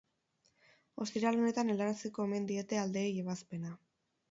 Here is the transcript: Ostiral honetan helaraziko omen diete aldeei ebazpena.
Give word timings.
Ostiral 1.05 1.37
honetan 1.41 1.69
helaraziko 1.75 2.25
omen 2.25 2.49
diete 2.55 2.83
aldeei 2.87 3.07
ebazpena. 3.27 3.79